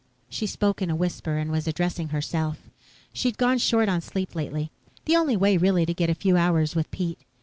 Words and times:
She 0.31 0.47
spoke 0.47 0.81
in 0.81 0.89
a 0.89 0.95
whisper 0.95 1.37
and 1.37 1.51
was 1.51 1.67
addressing 1.67 2.07
herself. 2.07 2.71
She'd 3.13 3.37
gone 3.37 3.59
short 3.59 3.87
on 3.87 4.01
sleep 4.01 4.33
lately 4.33 4.71
the 5.05 5.15
only 5.15 5.37
way, 5.37 5.57
really, 5.57 5.85
to 5.85 5.93
get 5.93 6.09
a 6.09 6.15
few 6.15 6.37
hours 6.37 6.75
with 6.75 6.89
Pete. 6.89 7.19